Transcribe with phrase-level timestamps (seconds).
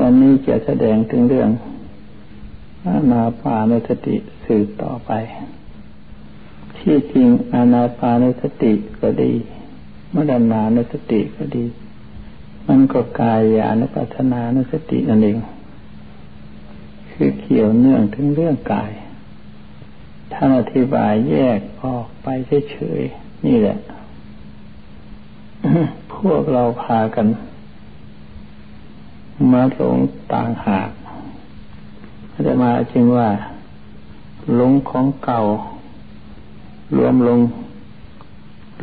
[0.00, 1.50] วันนี้จะแสดงถึงเรื่อง
[2.86, 5.10] อานาปานสติสืบต่อไป
[6.78, 9.32] ที่จริงอานาปานสติก็ดี
[10.14, 11.64] มรณานสติก็ดี
[12.66, 15.38] มันก็กายญาณปัฒนานสตินั่นเอง
[17.10, 18.92] คือเกี่ยวเนื่องถึงเรื่องกาย
[20.32, 22.26] ท่านอธิบายแยกออกไป
[22.70, 23.78] เฉยๆนี่แหละ
[26.14, 27.26] พวกเราพากัน
[29.52, 29.98] มาหลง
[30.32, 30.90] ต่างหาก
[32.46, 33.28] จะมาจึงว่า
[34.54, 35.40] หลงของเก่า
[36.96, 37.40] รวมลง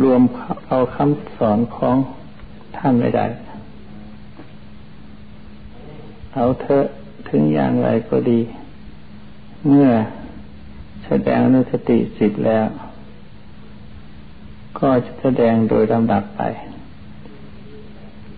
[0.02, 0.22] รวม
[0.68, 1.96] เอาคำสอนของ
[2.76, 3.26] ท่านไม่ได้
[6.34, 6.86] เอาเถอะ
[7.30, 8.40] ถึงอย่างไรก็ดี
[9.68, 9.90] เมื่อ
[11.06, 12.66] แสดงนุสติสิทธิ์แล้ว
[14.80, 16.42] ก็จะแสดงโดยลำดับไป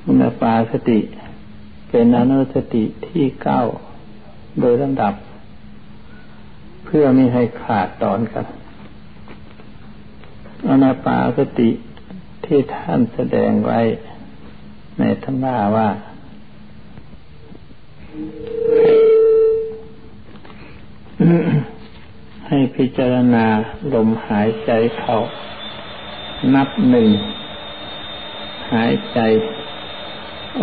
[0.04, 1.00] มุนปาสติ
[1.90, 3.62] เป็นอนุสติที่เก้า
[4.60, 5.14] โดยลำดับ
[6.86, 8.46] เพื่อไม่ให้ขาดตอนกัน
[10.68, 11.70] อนาปาสติ
[12.46, 13.80] ที่ท่านแสดงไว้
[15.00, 15.90] ในธรรมาว่า
[22.48, 23.46] ให้พิจารณา
[23.94, 25.18] ลมหายใจเข้า
[26.54, 27.10] นับหนึ่ง
[28.74, 29.20] หายใจ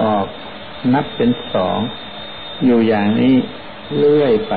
[0.01, 0.27] ออก
[0.95, 1.79] นับเป็นสอง
[2.65, 3.35] อยู่อย่างนี้
[3.99, 4.55] เรื่อยไป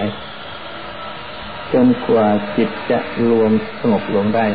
[1.73, 4.45] จนกว่าจิตจะรวมสงบลงได้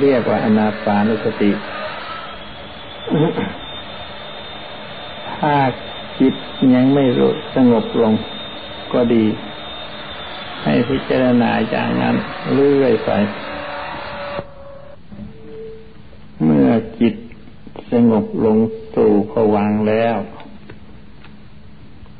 [0.00, 1.50] เรียกว่าอนาปานุสติ
[5.32, 5.54] ถ้า
[6.20, 6.34] จิต
[6.74, 8.12] ยังไม่รู้สงบลง
[8.92, 9.24] ก็ดี
[10.62, 12.16] ให้พิจารณาอย่างนั้น
[12.54, 13.10] เรื่อยไป
[16.44, 17.14] เมื่อจิต
[17.92, 18.56] สงบลง
[18.94, 20.16] สู่ผวังแล้ว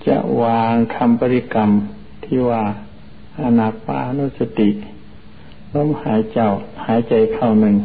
[0.06, 1.70] จะวางคำปริกรรม
[2.24, 2.62] ที่ว่า
[3.40, 4.70] อนาปานุสติ
[5.74, 6.38] ลมหายใจ
[6.86, 7.76] หายใจเข้าหนึ่ง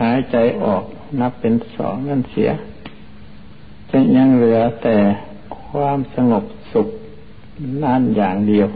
[0.00, 0.84] หายใจออก
[1.20, 2.50] นับเป็นสองนั่นเสีย
[3.90, 4.96] จะยังเหลือแต่
[5.60, 6.88] ความสงบสุข
[7.82, 8.68] นั่นอย่างเดียว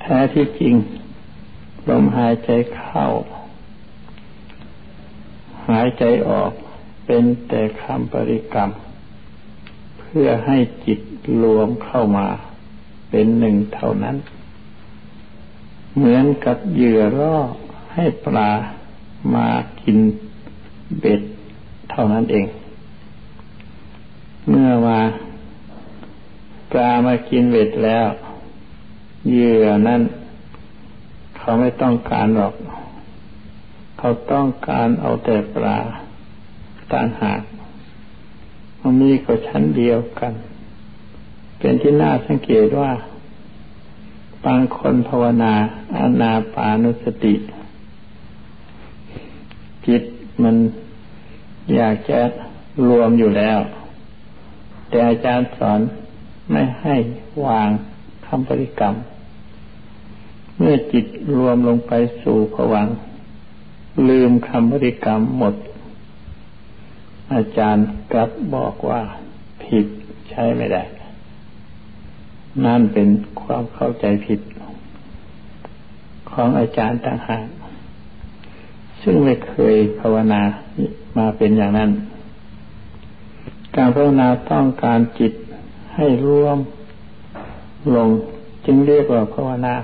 [0.00, 0.74] แท้ที่จริง
[1.88, 3.04] ลมหายใจเข้า
[5.68, 6.52] หายใจออก
[7.06, 8.70] เป็นแต่คำปริกรรม
[10.08, 11.00] พื่อให้จิต
[11.42, 12.26] รวมเข้ามา
[13.10, 14.16] เป็นหนึ่งเท่านั้น
[15.94, 17.36] เหมือนกับเหยื่อล่อ
[17.94, 18.50] ให้ปลา
[19.34, 19.48] มา
[19.82, 19.98] กิน
[20.98, 21.20] เบ็ด
[21.90, 22.46] เท่านั้นเอง
[24.48, 25.00] เมื่อมา
[26.72, 28.06] ปลามากินเบ็ดแล้ว
[29.28, 30.02] เหยื่อนั้น
[31.36, 32.54] เขาไม่ต้องการหรอก
[33.98, 35.78] เขาต้องการเอาแต่ปลา
[36.92, 37.40] ต่างหาก
[38.80, 40.32] มันมีก็ชั้นเดียวกัน
[41.58, 42.92] เป็นที่น่าสังเกตว่า
[44.44, 45.54] บางคนภาวนา
[45.94, 47.34] อานาปานุสติ
[49.86, 50.02] จิต
[50.42, 50.56] มัน
[51.74, 52.20] อยากจะ
[52.88, 53.58] รวมอยู่แล้ว
[54.88, 55.80] แต่อาจารย์สอน
[56.50, 56.96] ไม่ให้
[57.46, 57.70] วาง
[58.26, 58.94] คำปริกรรม
[60.56, 61.06] เมื่อจิต
[61.36, 62.88] รวมลงไปสู่ผวัง
[64.08, 65.54] ลืมคำปริกรรมหมด
[67.34, 69.00] อาจารย์กลับบอกว่า
[69.64, 69.86] ผิด
[70.30, 70.82] ใช้ไม่ได้
[72.64, 73.08] นั่นเป็น
[73.42, 74.40] ความเข้าใจผิด
[76.30, 77.46] ของอาจารย์ต่างหาก
[79.02, 80.42] ซึ่งไม่เคยภาวนา
[81.18, 81.90] มาเป็นอย่างนั้น
[83.76, 85.32] การภาวนาต้องการจิต
[85.94, 86.58] ให้รวม
[87.96, 88.08] ลง
[88.64, 89.74] จึงเรียกว่าภาวนา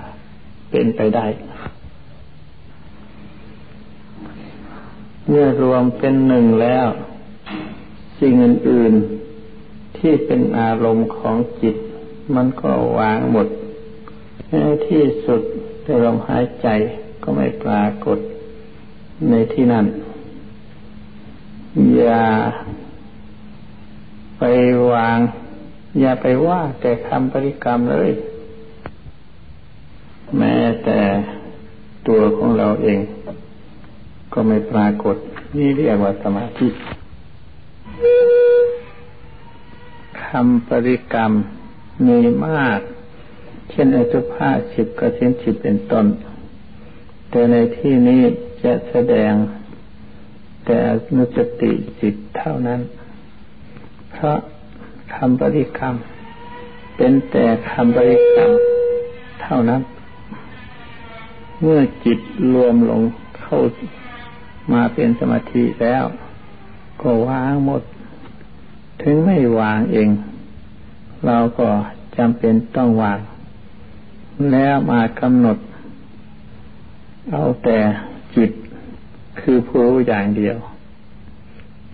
[0.71, 1.27] เป็นไปได้
[5.29, 6.87] เมื่อรวมเป็นหนึ่งแล้ว
[8.27, 11.77] สิ่งอื่นๆ ที่เป็นอารมณ์ของจิต
[12.35, 13.49] มันก็วางหมด
[14.51, 14.55] ใน
[14.89, 15.43] ที่สุด
[15.83, 16.69] แต่ลมหายใจ
[17.23, 18.19] ก็ไม่ปรากฏ
[19.31, 19.87] ในที่นั้น
[21.97, 22.27] อย่า
[24.39, 24.43] ไป
[24.93, 25.19] วาง
[26.01, 28.11] อย่าไปว่าแต่คำปริกรรมเลย
[30.39, 31.01] แม้แต่
[32.09, 33.01] ตัวของเราเอง
[34.33, 35.17] ก็ไม่ปรากฏ
[35.57, 36.69] นี่เรียกว่าสมาธิ
[40.39, 41.33] คำปริกรรม
[42.07, 42.81] มีมาก
[43.71, 46.07] เช่นอสุภาสิบกสินสิบเป็นต้น
[47.31, 48.23] แต่ในที่นี้
[48.63, 49.33] จะแสดง
[50.67, 50.79] แต่
[51.17, 52.81] นุสติสิทเท่านั้น
[54.11, 54.39] เพราะ
[55.15, 55.95] คำบริกรรม
[56.97, 58.51] เป็นแต่คำบริกรรม
[59.43, 59.83] เท่านั้น
[61.61, 62.19] เมื่อจิต
[62.55, 63.03] รวมลง
[63.39, 63.59] เข้า
[64.73, 66.05] มาเป็นสมาธิแล้ว
[67.01, 67.83] ก็วางหมด
[69.03, 70.11] ถึงไม่วางเอง
[71.27, 71.69] เราก็
[72.17, 73.19] จำเป็นต้องวาง
[74.53, 75.59] แล้วมากำหนด
[77.31, 77.79] เอาแต่
[78.37, 78.51] จิต
[79.41, 80.57] คือผู้รู้อย่างเดียว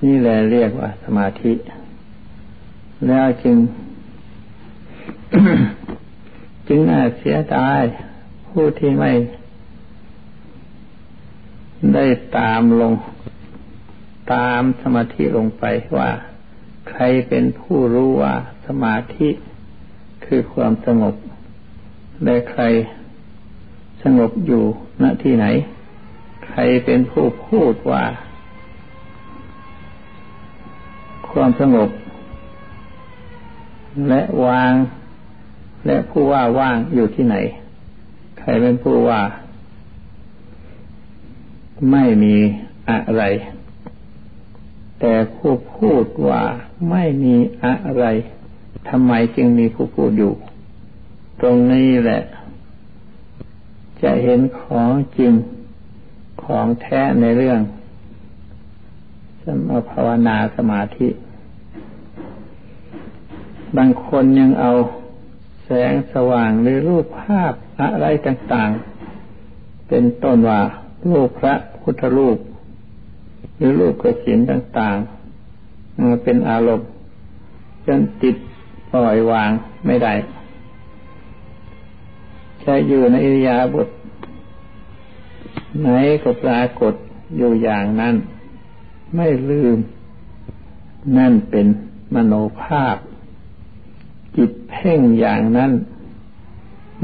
[0.05, 1.53] นี่แหละเรียกว่าสมาธิ
[3.07, 3.57] แล้วจึง
[6.69, 7.83] จึงน่าเสียดาย
[8.49, 9.13] ผู้ที่ไม่
[11.95, 12.07] ได้
[12.39, 12.93] ตามลง
[14.33, 15.65] ตามสมาธิลงไป
[15.97, 16.11] ว่า
[16.91, 18.35] ใครเป็นผู้รู้ว่า
[18.67, 19.29] สมาธิ
[20.25, 21.15] คือความสงบ
[22.25, 22.63] และใคร
[24.03, 24.65] สงบอยู่
[25.03, 25.47] ณที่ไหน
[26.47, 28.05] ใครเป็นผู้พูดว่า
[31.31, 31.91] ความสงบ
[34.09, 34.73] และวาง
[35.87, 37.37] และผู้ว่าว่างอยู่ที่ไหน
[38.39, 39.21] ใครเป็นผู้ว่า
[41.91, 42.37] ไม่มี
[42.91, 43.23] อะไร
[45.01, 46.43] แต่ผู้พูดว่า
[46.91, 48.05] ไม่มีอะไร
[48.89, 50.35] ทำไมจึงมีผู้พูดอยู่
[51.41, 52.23] ตรงนี้แหละ
[54.03, 55.33] จะเห็นของจริง
[56.45, 57.61] ของแท้ในเรื่อง
[59.43, 61.09] สมาภาวนาสมาธิ
[63.77, 64.73] บางคนยังเอา
[65.65, 68.71] แสงสว่างหรือรูปภาพอะไรต่าง
[69.31, 70.61] ๆ เป็นต้นว่า
[71.09, 72.37] รูปพระพุทธรูป
[73.61, 76.89] รือรูปกระสินต่างๆมาเป็นอารมณ์
[77.87, 78.37] จนติด
[78.91, 79.51] ปล่อยวาง
[79.87, 80.13] ไม่ได้
[82.65, 83.89] จะอยู่ในอิริยาบถ
[85.81, 85.89] ไหน
[86.23, 86.95] ก็ปรากฏ
[87.37, 88.15] อยู่อย่างนั้น
[89.17, 89.79] ไม่ลืม
[91.17, 91.67] นั่นเป็น
[92.15, 92.97] มโนภาพ
[94.37, 95.73] จิตเพ่งอย่างนั้น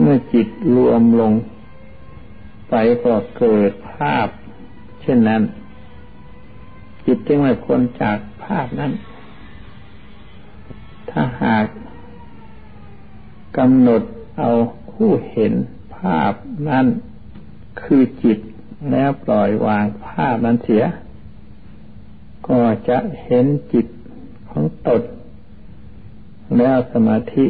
[0.00, 1.32] เมื่อจิตรวมลง
[2.69, 2.75] ไป
[3.05, 4.29] ก็เกิดภาพ
[5.02, 5.43] เช่นนั้น
[7.06, 8.93] จิตจึงไม่พ้นจากภาพนั้น
[11.11, 11.67] ถ้าหาก
[13.58, 14.03] กำหนด
[14.38, 14.50] เอา
[14.93, 15.53] ผู้เห็น
[15.97, 16.32] ภาพ
[16.69, 16.87] นั้น
[17.82, 18.38] คือจิต
[18.91, 20.85] แล้วปล่อยวางภาพนั้นเสีย
[22.49, 23.87] ก็จะเห็นจิต
[24.50, 25.02] ของตน
[26.59, 27.47] แล้วสมาธิ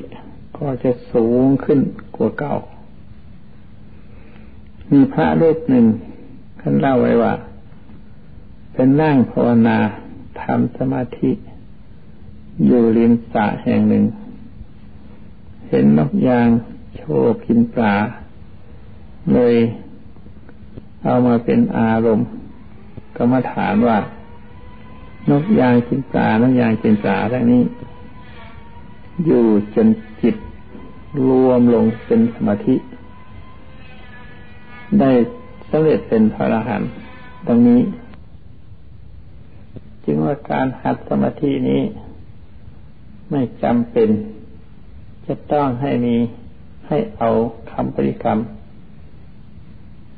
[0.59, 1.81] ก็จะสูงขึ้น
[2.17, 2.57] กว่าเก่า
[4.91, 5.87] มีพระรูปหนึ่ง
[6.61, 7.33] ท่านเล่าไว้ว่า
[8.79, 9.79] เป็นนั่งภาวนา
[10.43, 11.31] ทำสมาธิ
[12.65, 14.05] อยู่ริมสระแห่งหนึ่ง
[15.69, 16.49] เห็นนกยาง
[16.97, 17.03] โช
[17.45, 17.95] กินปลา
[19.33, 19.55] เลย
[21.05, 22.27] เอามาเป็นอารมณ์
[23.17, 23.99] ก็มาถามว่า
[25.31, 27.63] นกยางกินปลานกยางกินปลาทั้งนี้
[29.25, 29.45] อยู่
[29.75, 29.89] จน
[30.23, 30.37] จิต
[31.27, 32.77] รวมลงเป็นสมาธิ
[35.01, 35.11] ได้
[35.71, 36.91] สำเร็จเป็นพระอรหันต์
[37.47, 37.81] ตรงนี้
[40.07, 41.83] จึงว่าการหัดสมาธินี้
[43.31, 44.09] ไม่จำเป็น
[45.27, 46.17] จะต้องให้มี
[46.89, 47.31] ให้เอา
[47.71, 48.39] คำปริกรรม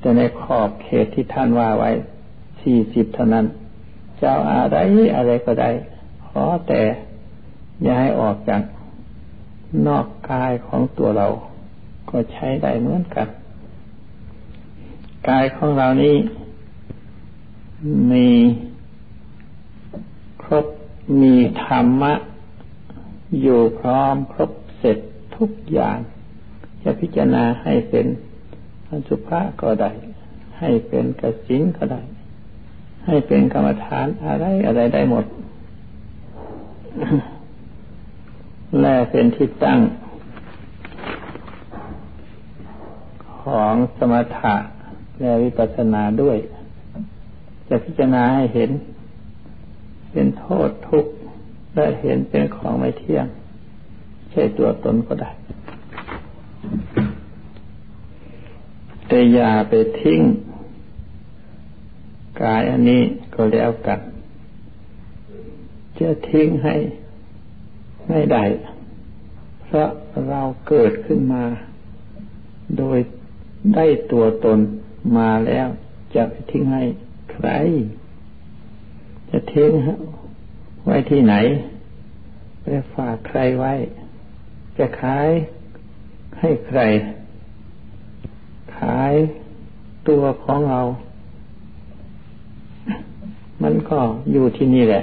[0.00, 1.90] แต่ในขอบเขตที่ท่านว่าไว้
[2.62, 3.46] สี่สิบเท่านั้น
[4.18, 4.76] เจ้าอะไร
[5.16, 5.70] อะไรก็ได้
[6.26, 6.82] ขอแต่
[7.82, 8.62] อย่าให้ออกจาก
[9.86, 11.26] นอกกายของตัวเรา
[12.10, 13.28] ก็ใช้ได้เหมือนกัน
[15.28, 16.16] กายของเรานี้
[18.12, 18.28] มี
[20.48, 20.66] ครบ
[21.22, 21.34] มี
[21.64, 22.12] ธรรมะ
[23.40, 24.98] อยู่พร้อมครบเสร็จ
[25.36, 25.98] ทุกอย่าง
[26.82, 28.06] จะพิจารณาให้เป็น
[28.88, 29.90] อสุภะก็ได้
[30.58, 32.02] ให้เป็นกสินก็ได้
[33.06, 35.24] ให้เป็นกรรมฐานอะไรอะไรได้หมด
[38.80, 39.80] และเป็นที่ตั้ง
[43.42, 44.54] ของสมถะ
[45.20, 46.38] และวิปัสสนาด้วย
[47.68, 48.70] จะพิจารณาให้เห็น
[50.12, 51.12] เป็นโทษทุกข์
[51.74, 53.26] และเห็นเป็นของไม่เที่ยง
[54.30, 55.30] ใช่ตัวตนก็ได้
[59.06, 60.20] แต่อย่าไปทิ้ง
[62.42, 63.02] กายอันนี้
[63.34, 64.00] ก็แล้วกัน
[65.98, 66.76] จะทิ้งให้
[68.08, 68.44] ไม่ได้
[69.64, 69.90] เพราะ
[70.28, 71.44] เราเกิดขึ้นมา
[72.78, 72.98] โดย
[73.74, 74.58] ได้ตัวตน
[75.16, 75.68] มาแล้ว
[76.14, 76.84] จะทิ้งให้
[77.32, 77.48] ใคร
[79.58, 79.74] ทิ้ง
[80.84, 81.34] ไว้ที่ไหน
[82.62, 83.72] ไปฝากใครไว้
[84.78, 85.28] จะขาย
[86.38, 86.80] ให้ใคร
[88.76, 89.14] ขาย
[90.08, 90.80] ตัวของเรา
[93.62, 93.98] มันก็
[94.32, 95.02] อยู่ที่นี่แหละ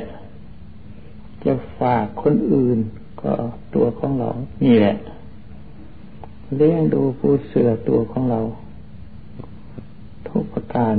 [1.46, 2.78] จะฝากคนอื่น
[3.22, 3.34] ก็
[3.76, 4.30] ตัวของเรา
[4.66, 4.96] นี่แหละ
[6.58, 8.40] เลี้ยงดูผู้เสือตัวของเรา
[10.28, 10.96] ทุกประการ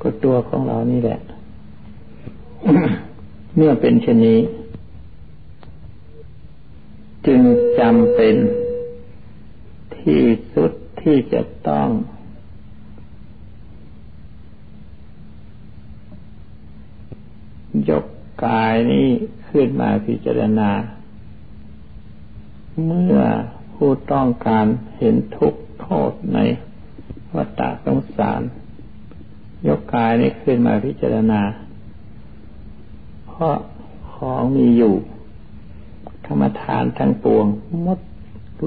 [0.00, 1.18] ก็ตัวของเรานี่แหละ
[3.56, 4.40] เมื่อเป็นเช่นนี้
[7.26, 7.40] จึง
[7.78, 8.34] จำเป็น
[9.98, 10.22] ที่
[10.54, 10.72] สุด
[11.02, 11.88] ที่จะต้อง
[17.88, 18.04] ยก
[18.44, 19.08] กายนี้
[19.48, 20.70] ขึ้นมาพิจารณา
[22.86, 23.20] เมื่อ
[23.74, 26.38] ผู้ต้องการเห็นทุกข์โทษใน
[27.34, 28.40] วัฏฏะสงสาร
[29.66, 31.40] ยกกายนี้ขึ้นมาพิจารณา
[33.40, 33.58] เพราะ
[34.14, 34.94] ของมีอยู่
[36.26, 37.46] ธรรมทานทั้งปวง
[37.86, 38.00] มด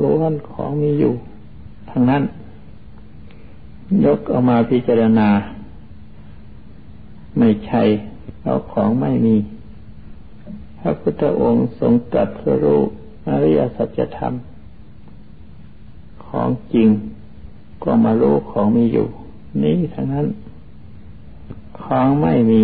[0.03, 1.13] ล้วนของมีอยู่
[1.89, 2.23] ทั้งนั้น
[4.05, 5.29] ยกเอามาพิจารณา
[7.37, 7.81] ไม่ใช่
[8.43, 9.35] เอาของไม่มี
[10.79, 12.81] พระพุทธองค์ทรงตรัสรู้
[13.27, 14.33] อริยสัจธรรม
[16.25, 16.87] ของจริง
[17.83, 19.07] ก็มารู้ของมีอยู่
[19.61, 20.27] นี่ทั้งนั้น
[21.81, 22.61] ของไม่มี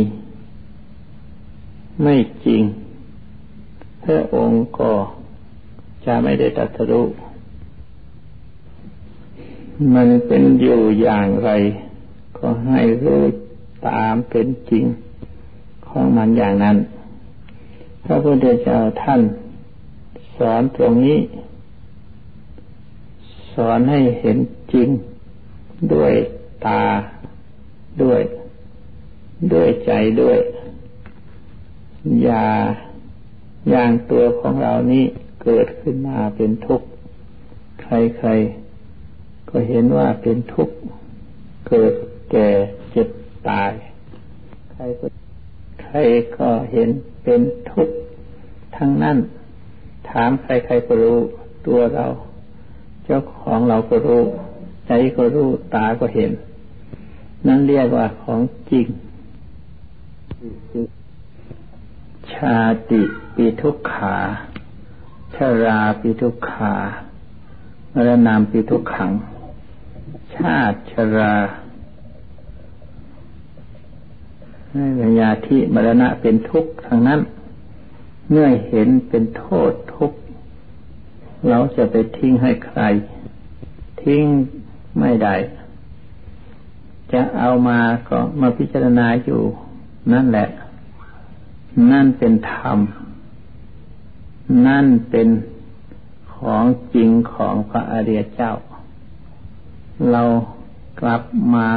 [2.01, 2.63] ไม่จริง
[4.03, 4.91] พระองค์ก็
[6.05, 7.07] จะไม่ได้ตรัสรู้
[9.95, 11.49] มันเป็นอยู่อย่างไร
[12.37, 13.21] ก็ให้รู้
[13.87, 14.85] ตามเป็นจริง
[15.87, 16.77] ของมันอย่างนั้น
[18.05, 19.21] พระพุทธเจ้าท่าน
[20.37, 21.19] สอนตรงนี้
[23.53, 24.37] สอนให้เห็น
[24.73, 24.89] จริง
[25.93, 26.13] ด้วย
[26.65, 26.83] ตา
[28.01, 28.21] ด้วย
[29.53, 30.37] ด้วยใจด้วย
[32.27, 32.45] ย่า
[33.69, 35.03] อย่างตัวของเรานี้
[35.43, 36.87] เกิดขึ้นมาเป็นทุกข์
[37.81, 40.75] ใครๆ ก็เห็นว่าเป็นทุกข์
[41.67, 41.93] เกิด
[42.31, 42.49] แก่
[42.91, 43.09] เจ็บ
[43.47, 43.71] ตาย
[44.71, 45.05] ใครก็
[45.83, 45.97] ใคร
[46.37, 46.89] ก็เห็น
[47.23, 47.95] เป็นทุกข์
[48.77, 49.17] ทั้งนั้น
[50.09, 51.19] ถามใครๆก็รู้
[51.67, 52.05] ตัวเรา
[53.05, 54.23] เจ้าของเราก็รู้
[54.87, 56.31] ใจก็รู้ตาก็เห็น
[57.47, 58.87] นั่นเรียกว่าของจริง
[62.37, 63.01] ชาติ
[63.35, 64.15] ปีทุกขา
[65.35, 66.75] ชาราปีทุกขา
[67.93, 69.11] มรณามปีทุกขัง
[70.35, 71.35] ชาติชรา
[74.97, 77.19] ในยาที่มรณะเป็นทุกข์ทางนั้น
[78.29, 80.17] เมื่อเห็นเป็นโทษทุกข์
[81.49, 82.81] เราจะไปทิ้งให้ใคร
[84.03, 84.23] ทิ้ง
[84.99, 85.35] ไม่ได้
[87.11, 89.41] จะเอามาก็มาพิจารณาอยู่
[90.13, 90.47] นั่นแหละ
[91.91, 92.79] นั่นเป็นธรรม
[94.67, 95.27] นั่นเป็น
[96.35, 98.53] ของจริงของพระอริยเจ้า
[100.11, 100.23] เรา
[101.01, 101.67] กลับมา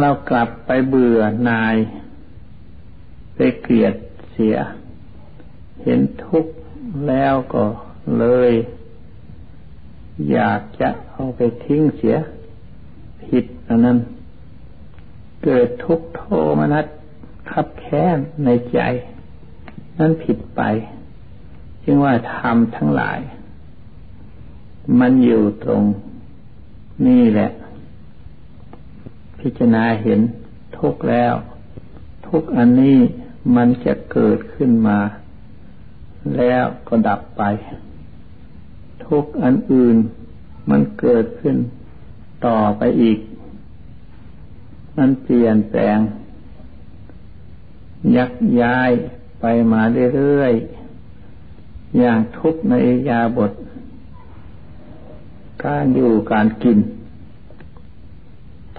[0.00, 1.76] เรากลับไปเบื่อนาย
[3.34, 3.94] ไปเกลียด
[4.32, 4.56] เสีย
[5.82, 6.52] เห็นทุกข์
[7.08, 7.64] แล้วก็
[8.18, 8.52] เลย
[10.30, 12.16] อยากจะเอาไปทิ้งเสีย
[13.26, 13.98] ผิดอันนั้น
[15.44, 16.22] เกิดทุกขโท
[16.58, 16.86] มนัส
[17.52, 18.80] คับแค้นในใจ
[19.98, 20.62] นั่นผิดไป
[21.84, 23.20] จึงว่าธรรมทั้งหลาย
[25.00, 25.82] มันอยู่ตรง
[27.06, 27.50] นี่แหละ
[29.40, 30.20] พิจารณาเห็น
[30.78, 31.34] ทุกแล้ว
[32.28, 32.98] ทุกอันนี้
[33.56, 34.98] มันจะเกิดขึ้นมา
[36.36, 37.42] แล้วก็ดับไป
[39.06, 39.96] ทุกอันอื่น
[40.70, 41.56] มันเกิดขึ้น
[42.46, 43.18] ต่อไปอีก
[44.96, 45.98] มันเปลี่ยนแปลง
[48.16, 48.90] ยักย้าย
[49.40, 49.82] ไปมา
[50.16, 52.74] เรื่อยๆ อย่างทุกใน
[53.08, 53.52] ยาบท
[55.64, 56.78] การอยู่การกิน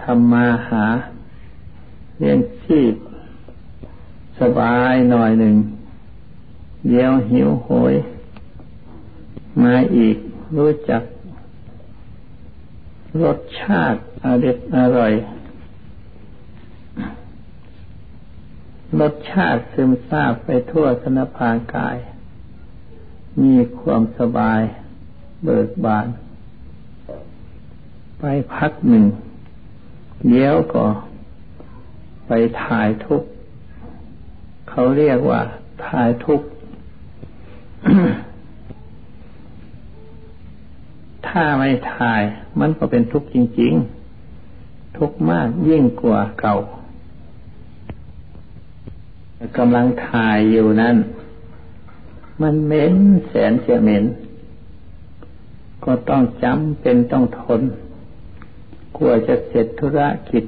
[0.02, 0.86] ทำมาหา
[2.18, 2.94] เลี้ยงชีพ
[4.40, 5.56] สบายหน่อยหนึ่ง
[6.88, 7.96] เดี๋ยวหิวโหย
[9.62, 10.18] มาอีก
[10.58, 11.04] รู้จัก
[13.24, 15.12] รสชาติอร่อยอร่อย
[19.00, 21.98] รสชาติซึมซาบไปทั่วสนพางกาย
[23.42, 24.62] มีความสบาย
[25.44, 26.08] เบิกบาน
[28.20, 28.24] ไป
[28.54, 29.06] พักหนึ่ง
[30.28, 30.86] เดี๋ยวก็
[32.28, 32.32] ไป
[32.64, 33.22] ถ่ายทุก
[34.70, 35.42] เขาเรียกว่า
[35.86, 36.42] ถ่ายทุก
[41.28, 42.22] ถ้าไม่ถ่าย
[42.60, 43.74] มันก็เป็นทุกข์จริง
[44.36, 46.56] ๆ ทุกข์มากยิ่งกว่าเก่า
[49.58, 50.96] กำลังถ่ายอยู่นั้น
[52.42, 52.96] มันเหม็น
[53.28, 54.06] แสนจะเหม็น
[55.86, 57.62] ก็ต้องจำเป็นต้องทน
[58.98, 60.44] กลัวจะเสร็จธุรกิจ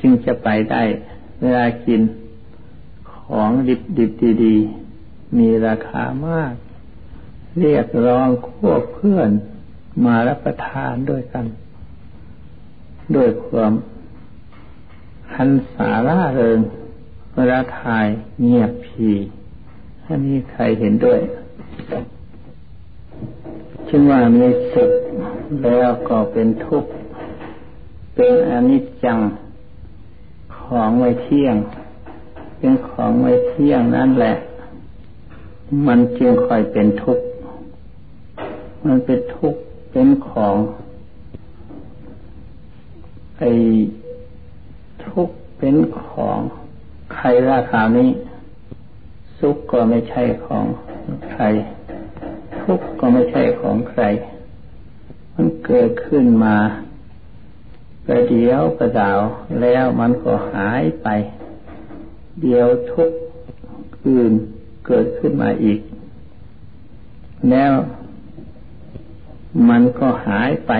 [0.00, 0.82] จึงจะไปได้
[1.40, 2.00] เวลากิน
[3.12, 4.10] ของดิบดิบ
[4.44, 6.54] ดีๆ มีราคามาก
[7.58, 8.28] เรียกร้อง
[8.58, 9.30] พวกเพื่อน
[10.04, 11.46] มารับประทานด้วยกัน
[13.16, 13.72] ด้วยความ
[15.34, 16.60] หันสาร่าเริง
[17.34, 18.06] เวลาถ่าย
[18.42, 19.08] เงียบพี
[20.06, 21.20] อันนี้ใครเห็นด้วย
[23.88, 24.92] จึงว่ามีสุข
[25.62, 26.90] แล้วก็เป็นทุกข์
[28.14, 29.18] เป็นอนิจจัง
[30.56, 31.56] ของไม่เที่ยง
[32.58, 34.34] เป็นของไม่เที่ยงนั่นแหละ
[35.86, 37.24] มันจึงค่อยเป็นทุกข์
[38.86, 39.60] มันเป็นทุกข์
[39.90, 40.54] เป็นของ
[43.38, 43.50] ไอ้
[45.06, 46.38] ทุกข์เป็นของ
[47.24, 48.10] ใครราคานี้
[49.38, 50.64] สุขก็ไม่ใช่ของ
[51.32, 51.44] ใคร
[52.62, 54.02] ทุกข์ก็ไม่ใช่ของใคร
[55.34, 56.56] มันเกิดขึ้นมา
[58.06, 59.20] ประเดียวประดาว
[59.60, 61.08] แล้วมันก็หายไป
[62.42, 63.10] เดียวทุก
[64.08, 64.32] อื่น
[64.86, 65.80] เกิดขึ้นมาอีก
[67.50, 67.72] แล้ว
[69.68, 70.72] มันก็หายไป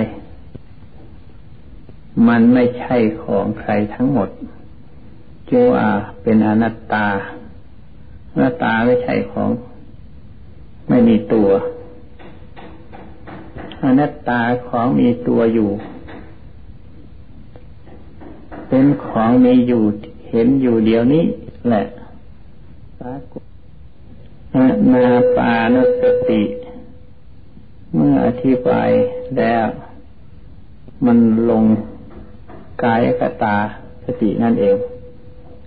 [2.29, 4.31] มันไม่ใช่ของใครทั้งหมด
[5.53, 5.87] จึงว่า
[6.23, 7.07] เป็นอนัตตา
[8.33, 9.51] อนัตตาไม่ใช่ของ
[10.89, 11.49] ไม่มีตัว
[13.85, 15.71] อนัตตาของมีตัวอยู่
[18.69, 19.83] เป็นของมีอยู่
[20.29, 21.25] เห็นอยู่เดียวนี้
[21.69, 21.85] แหละ
[24.93, 25.07] นา
[25.37, 26.43] ปานสติ
[27.95, 28.91] เมื่ออธิบาย
[29.37, 29.67] แล้ว
[31.07, 31.19] มัน
[31.51, 31.65] ลง
[32.83, 33.57] กายกตา
[34.05, 34.77] สตินั่นเอง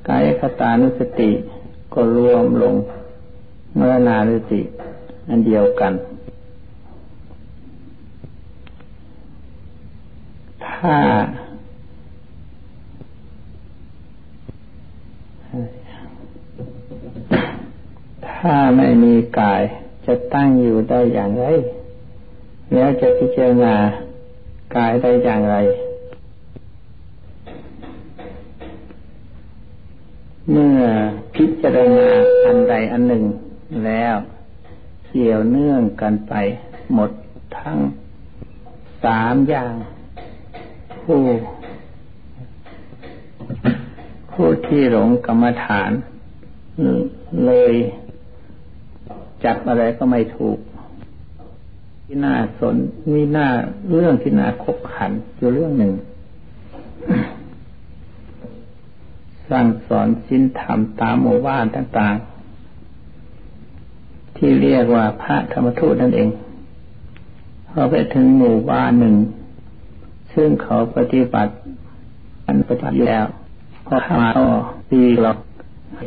[0.10, 1.32] กายคตานุสติ
[1.94, 2.76] ก็รวมลง
[3.76, 4.62] เมื่อนานุสติ
[5.30, 5.94] อันเดียวกัน
[10.66, 10.96] ถ้า
[18.28, 19.62] ถ้าไม่มีกาย
[20.06, 21.46] จะตั้งอยู่ได้อย่างไร
[22.74, 23.76] แล้วจะพิจารณา
[24.76, 25.56] กายได้อย่างไร
[32.92, 33.24] อันหนึ่ง
[33.86, 34.16] แล้ว
[35.08, 36.34] เกี่ยวเนื่องกันไป
[36.94, 37.12] หมด
[37.60, 37.78] ทั้ง
[39.04, 39.74] สามอย่าง
[41.04, 41.22] ผู้
[44.32, 45.92] ผู้ที่หลงกรรมฐาน
[47.46, 47.74] เลย
[49.44, 50.58] จับอะไรก็ไม่ถูก
[52.06, 52.76] ที่น่าสน
[53.14, 53.48] มีหน้า
[53.94, 55.94] เรื่องที่น่าคบขันอยู่เรื่องหนึ่ง
[59.50, 62.35] สั่งสอนสินธรรมตามหมู่บ้านต่างๆ
[64.48, 66.30] ที่เรียกว่าพระธรรมทูตนั่นเอง
[67.70, 69.16] พอไปถึงหมู่บ้านหนึ่ง
[70.34, 71.52] ซึ่งเขาปฏิบัติ
[72.46, 73.26] อันปฏิบัติแล้ว
[73.88, 74.46] พอมาก็
[74.90, 75.32] ตีเรา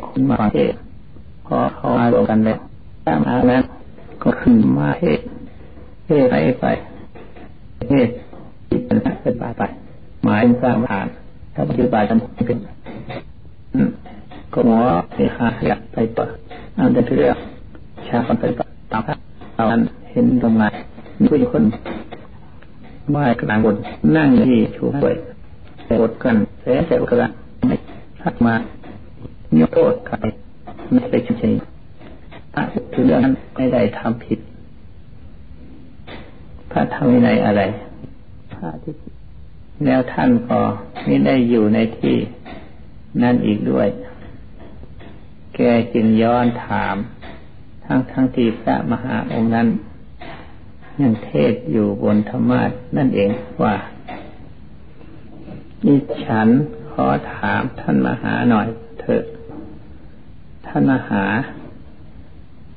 [0.07, 0.75] คุณมาเทศ
[1.47, 2.59] พอเขามารวมกันแล้ว
[3.07, 3.63] ตามอานั้น
[4.23, 5.21] ก็ขึ้นมาเทศ
[6.07, 6.67] เทศไปไป
[7.89, 8.09] เทศ
[8.69, 9.63] ที่เป็นเป็นไป
[10.25, 11.07] หมายสร้างฐาน
[11.55, 12.59] ถ้าปฏิบัติกันเป็น
[14.53, 14.79] ก็หมอ
[15.15, 16.25] ไปหาอยากไปต่อ
[16.77, 17.39] อันเดียว
[18.09, 19.03] ชาคนไปต่อตาม
[19.57, 20.65] ตอานเห็นตรงไหน
[21.19, 21.63] มีผู้คน
[23.15, 23.77] ว่ายกลางบน
[24.17, 25.15] นั่งที่ชูป่วย
[26.01, 27.31] กดกันเสียใจกัน
[27.67, 27.77] ไม่
[28.23, 28.55] ทักมา
[29.57, 30.17] โยกโทษใคร
[30.93, 34.39] ไม่ได้เฉยๆพระถือเรื่องนั้นไม่ได้ทำผิด
[36.71, 37.63] พระทำในอะไร
[38.55, 38.93] พระที่
[39.85, 40.59] แล้วท่านก็
[41.07, 42.17] ไม่ได้อยู่ในที่
[43.23, 43.89] นั่นอีกด้วย
[45.55, 45.61] แก
[45.95, 46.97] จึงย้อนถาม
[47.91, 49.69] ทั้งทั้งที่พระมหาองค์นั้น
[51.01, 53.31] ยังเทศอยู่บนธรรมาสนั่นเอง
[53.63, 53.75] ว่า
[55.87, 56.49] นี่ฉัน
[56.91, 58.69] ขอถามท่านมหาหน่อย
[59.01, 59.23] เถอะ
[60.67, 61.25] ท่านมหา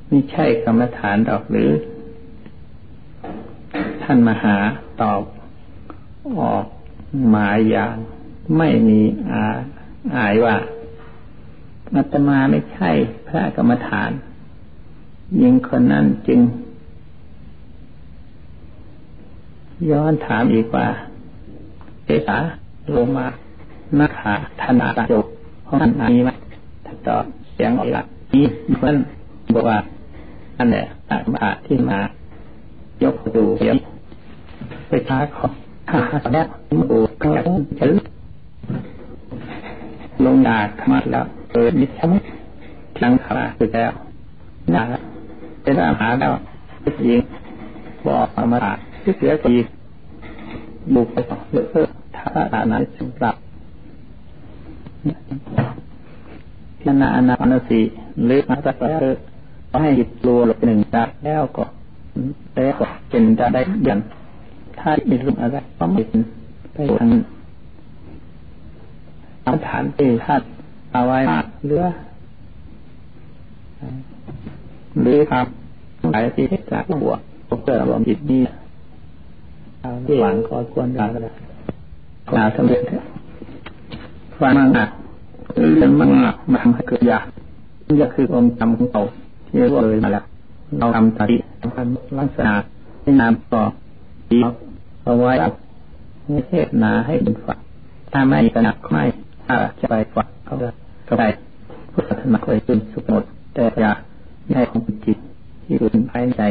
[0.08, 1.70] ไม่ใช่กรรมฐานดอกหรือ
[4.02, 4.56] ท่านมหา
[5.02, 5.22] ตอบ
[6.40, 6.66] ออก
[7.30, 7.94] หมายอย่าง
[8.58, 9.44] ไม่มีอา
[10.16, 10.56] อายว่า
[11.94, 12.90] อาตมาไม่ใช่
[13.26, 14.10] พระกรรมฐาน
[15.40, 16.40] ยิงคนนั้นจึง
[19.90, 20.86] ย้อนถามอีกว่า
[22.04, 22.36] เจสา
[22.96, 23.26] ลงมา
[23.98, 25.20] นาขาธนาตาจุ
[25.66, 26.30] ของท่านมีไหม
[26.86, 28.44] ท่านตอบเสียงอีกละนี่
[28.80, 28.96] คน
[29.54, 29.78] บอกว่า
[30.58, 31.98] อันเนี่ยอามาที่มา
[33.02, 33.76] ยกดูเสียง
[34.88, 35.52] ไปท้าของ
[35.90, 35.98] ข้า
[36.34, 36.42] แล้
[36.78, 37.30] มาดูก็
[37.78, 37.84] จะ
[40.24, 42.08] ลงดาธรรมะแล้วเปิดมิจฉา
[43.02, 43.92] ลังขาสุดแล้ว
[44.74, 44.82] นะ
[45.62, 46.32] เป็นอาหารแล้ว
[46.84, 47.20] จริง
[48.06, 48.58] บอกธรรมะ
[49.02, 49.56] ที่เสียกี
[50.94, 51.16] บุกไป
[51.50, 53.34] เลือกท่าทานั้นสำหรับ
[56.80, 57.80] พินาอนาปนสี
[58.24, 59.00] หรือมาสักแล้ว
[59.82, 61.64] ให้หยิบรัวหลบหนึ่งได้แล้วก็
[62.54, 64.00] แล้วก็เป็นจะได้ยัน
[64.78, 66.22] ถ้ามีรูปอะไรก็ไม่เป็น
[66.72, 66.76] ไป
[69.44, 70.42] ทางฐานที่ท่าน
[70.92, 71.18] เอาไว้
[71.66, 71.84] เรือ
[75.00, 77.20] หรือทำหลายที่จากบวก
[77.64, 78.40] เกิดรวมจิตนี้
[80.20, 81.30] หวังก็ควรได้ก็ได้
[82.30, 82.82] กล่าสำเร็จ
[84.40, 84.88] ฟังมาก
[85.78, 87.24] เรื่องมากมันทำให้เกิดยาก
[88.00, 89.00] ยากคือองค์จำของเรา
[89.46, 90.24] ที่รู้เลยมาแล้ว
[90.78, 91.86] เราทำสติสำคัญ
[92.18, 92.54] ลักษณะ
[93.02, 93.62] ให้นามต่อ
[94.30, 94.38] ดี
[95.04, 95.32] เอาไว้
[96.30, 97.58] ไม่เทศนาให้เป็นฝัก
[98.12, 99.04] ถ้าไม่กระหนักไม่
[99.46, 100.54] ถ้าจะไปฝักเขา
[101.08, 101.28] ก็ได้
[101.92, 103.24] พุทธธรรมเคยเป็นสุขหมด
[103.54, 103.92] แต่อย่า
[104.54, 105.18] ให้ของจิต
[105.64, 106.42] ที่อยู่ภายในใจ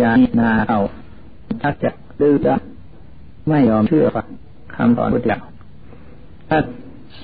[0.00, 0.78] ญาณนาเอา
[1.62, 1.90] ชักจะ
[2.20, 2.54] ดื้อด้
[3.48, 4.26] ไม่ยอมเชื่อฟัง
[4.74, 5.38] คำสอนพุทธเจ้า
[6.48, 6.58] ถ้า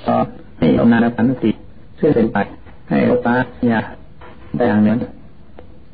[0.07, 0.25] สอน
[0.59, 1.51] ให้เอานาปันติ
[1.97, 2.39] เชื่อเป็นไป
[2.89, 3.35] ให้เอปา
[3.71, 3.81] ญา
[4.57, 4.95] ได้อย่างนี้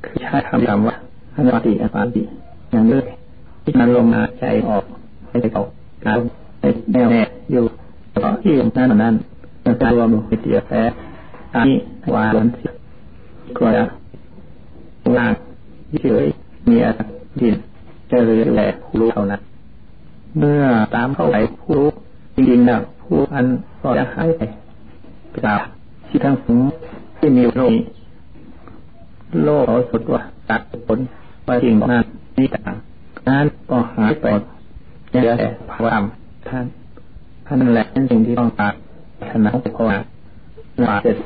[0.04, 0.96] คือใช้คำคำว่า
[1.34, 2.22] อนุติอปติ
[2.70, 3.00] อย่างนี้
[3.62, 4.84] ที่มันลงมาใจออก
[5.28, 5.68] ให้ใจออก
[6.04, 6.18] การ
[6.92, 7.64] แน่วแน่อยู่
[8.14, 9.14] ต่อที่นั้นนั้น
[9.80, 10.82] จะรวมลงไปเตียแท้
[11.54, 11.76] อันนี้
[12.14, 12.75] วางเสีย
[13.58, 13.84] ก็จะ
[15.16, 15.32] วาง
[16.02, 16.26] เฉย
[16.70, 17.00] มีอะไร
[17.40, 17.54] ดิน
[18.10, 19.40] จะเหลือแหละผู้รู้เท่านั้น
[20.38, 20.62] เมื่อ
[20.94, 21.88] ตามเข้าไปผู้รู้
[22.34, 23.46] จริงๆนะผู้อัน
[23.82, 24.40] ก็จะหายไป
[25.36, 25.60] กราบ
[26.08, 26.58] ที่ทั้งสอง
[27.18, 27.72] ที่มีโลก
[29.44, 30.98] โลกเขาสุดว่าตัดผล
[31.46, 32.04] ว่าจริงนั้น
[32.38, 32.74] นี่ต่าง
[33.28, 34.26] นั้นก็หายไป
[35.08, 36.02] เหลือแต่ความ
[36.48, 36.64] ท่าน
[37.46, 38.72] ท่านแหละนั่นสิ่งที่ต้องการ
[39.30, 39.98] ชนะไปพอว่า
[41.02, 41.16] เสร็จ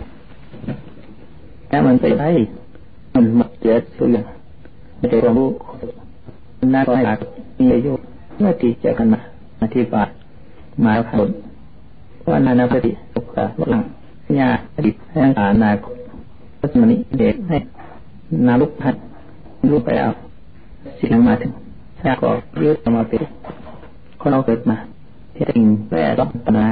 [1.70, 2.30] แล้วมันไปได้
[3.14, 4.24] มันหมดเสียทุย่าง
[4.98, 5.48] ไม่ได้ความรู้
[6.74, 7.04] น่าก็ให้
[7.58, 7.92] มีอายุ
[8.38, 9.20] เมื่อที่จะกันมา
[9.62, 10.08] อธิบาย
[10.84, 11.28] มาผล
[12.28, 13.82] ว่านานาปฏิสุขะวัง
[14.38, 15.96] ญาอดีตแห่งอานาคต
[16.72, 17.56] สมณิเดชให้
[18.46, 18.94] นาลุกพัด
[19.70, 20.10] ลุกไปเอา
[20.98, 21.50] สิ่งมาถึง
[22.00, 22.28] ชาก็
[22.60, 23.22] ยืดมาเป็น
[24.20, 24.76] คนเราเกิดมา
[25.34, 26.66] ที่จริงแม่ต้องปัญหา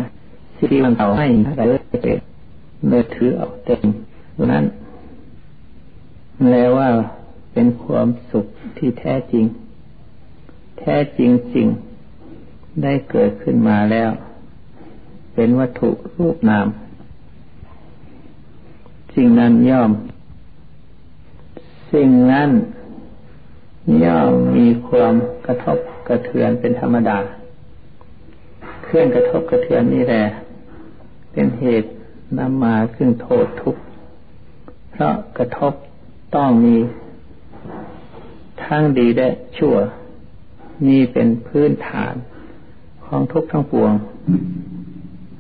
[0.57, 2.19] ที่มันเต่าให้อะไรเลยเป็น
[2.89, 3.81] เมื่อถือเอาเต็ม
[4.53, 4.65] นั้น
[6.51, 6.91] แล้วว่า
[7.53, 8.47] เป็นความสุข
[8.79, 9.45] ที่แท้จริง
[10.79, 11.67] แท้จริงจริง
[12.83, 14.11] ได้เกิดขึ้นมาแล้ว
[15.35, 16.67] เป็นวัตถุรูปนาม
[19.15, 19.91] สิ่งนั้นย่อม
[21.93, 22.51] สิ่งนั้น
[24.05, 25.15] ย่อมมีความ
[25.47, 27.19] กระทบกระเทือนเป็นธรรมดา
[28.85, 30.25] เคลื่อนกระทบกระเทือนนี่แหละ
[31.33, 31.91] เป็นเหตุ
[32.39, 33.83] นำมาซึ่งโทษทุกข์
[34.91, 35.73] เพราะกระทบ
[36.35, 36.77] ต้องมี
[38.65, 39.75] ทั้งดีและชั่ว
[40.89, 42.15] นี่เป็นพื้นฐาน
[43.05, 43.93] ของทุกทั้งปวง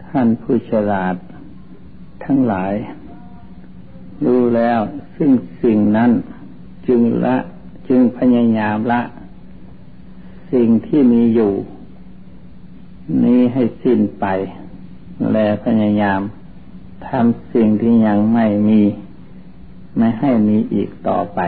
[0.06, 1.14] ท่านผู้ฉลาด
[2.24, 2.74] ทั้งหลาย
[4.24, 4.80] รู้แล้ว
[5.16, 5.30] ซึ่ง
[5.62, 6.10] สิ่งนั้น
[6.88, 7.36] จึงละ
[7.88, 9.02] จึงพยายามละ
[10.52, 11.52] สิ่งที่มีอยู่
[13.24, 14.26] นี้ให้สิ้นไป
[15.32, 16.20] และพยายาม
[17.08, 18.80] ทำสิ่งที่ยังไม่มี
[19.98, 21.40] ไม่ให้มีอีกต่อไป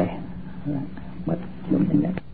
[1.24, 1.38] หมด
[1.72, 2.29] ลงอย่างนี้